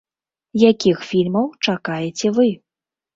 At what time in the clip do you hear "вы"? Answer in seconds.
2.39-2.47